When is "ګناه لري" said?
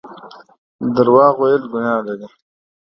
1.73-2.27